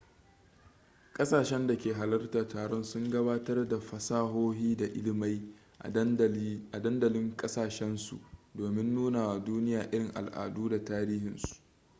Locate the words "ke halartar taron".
1.77-2.83